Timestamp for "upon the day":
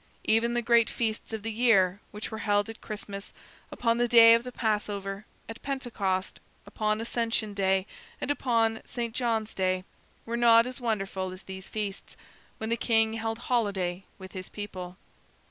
3.71-4.33